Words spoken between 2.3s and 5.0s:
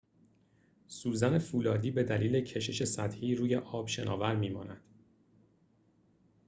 کشش سطحی روی آب شناور می‌ماند